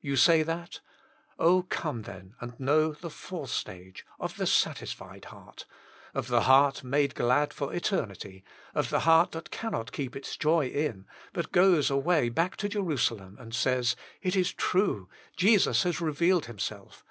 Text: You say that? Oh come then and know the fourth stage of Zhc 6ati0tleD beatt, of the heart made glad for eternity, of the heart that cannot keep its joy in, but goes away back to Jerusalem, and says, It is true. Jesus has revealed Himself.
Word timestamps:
You 0.00 0.16
say 0.16 0.42
that? 0.42 0.80
Oh 1.38 1.62
come 1.62 2.02
then 2.02 2.34
and 2.40 2.58
know 2.58 2.90
the 2.94 3.08
fourth 3.08 3.50
stage 3.50 4.04
of 4.18 4.34
Zhc 4.34 4.74
6ati0tleD 4.74 5.20
beatt, 5.20 5.64
of 6.14 6.26
the 6.26 6.40
heart 6.40 6.82
made 6.82 7.14
glad 7.14 7.52
for 7.52 7.72
eternity, 7.72 8.42
of 8.74 8.90
the 8.90 8.98
heart 9.06 9.30
that 9.30 9.52
cannot 9.52 9.92
keep 9.92 10.16
its 10.16 10.36
joy 10.36 10.66
in, 10.66 11.06
but 11.32 11.52
goes 11.52 11.90
away 11.90 12.28
back 12.28 12.56
to 12.56 12.68
Jerusalem, 12.68 13.36
and 13.38 13.54
says, 13.54 13.94
It 14.20 14.34
is 14.34 14.52
true. 14.52 15.08
Jesus 15.36 15.84
has 15.84 16.00
revealed 16.00 16.46
Himself. 16.46 17.04